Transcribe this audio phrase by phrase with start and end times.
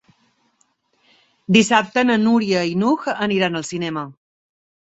[1.59, 4.09] Dissabte na Núria i n'Hug aniran al cinema.